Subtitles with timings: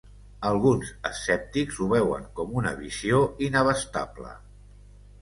[0.51, 4.39] Alguns escèptics ho veuen com una visió inabastable.